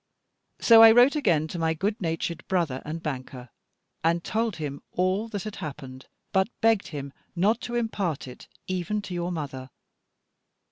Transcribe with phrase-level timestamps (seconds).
[0.59, 3.49] So I wrote again to my good natured brother and banker,
[4.03, 9.03] and told him all that had happened, but begged him not to impart it even
[9.03, 9.69] to your mother.